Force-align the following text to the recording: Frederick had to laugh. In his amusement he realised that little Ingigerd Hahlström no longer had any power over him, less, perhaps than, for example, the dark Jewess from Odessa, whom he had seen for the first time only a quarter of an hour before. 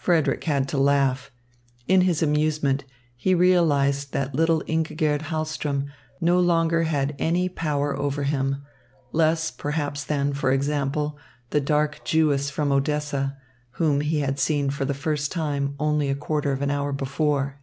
Frederick 0.00 0.42
had 0.42 0.66
to 0.68 0.76
laugh. 0.76 1.30
In 1.86 2.00
his 2.00 2.24
amusement 2.24 2.82
he 3.14 3.36
realised 3.36 4.10
that 4.12 4.34
little 4.34 4.62
Ingigerd 4.62 5.26
Hahlström 5.30 5.86
no 6.20 6.40
longer 6.40 6.82
had 6.82 7.14
any 7.20 7.48
power 7.48 7.96
over 7.96 8.24
him, 8.24 8.64
less, 9.12 9.52
perhaps 9.52 10.02
than, 10.02 10.32
for 10.32 10.50
example, 10.50 11.16
the 11.50 11.60
dark 11.60 12.00
Jewess 12.04 12.50
from 12.50 12.72
Odessa, 12.72 13.36
whom 13.74 14.00
he 14.00 14.18
had 14.18 14.40
seen 14.40 14.70
for 14.70 14.84
the 14.84 14.92
first 14.92 15.30
time 15.30 15.76
only 15.78 16.08
a 16.08 16.16
quarter 16.16 16.50
of 16.50 16.60
an 16.60 16.72
hour 16.72 16.90
before. 16.92 17.60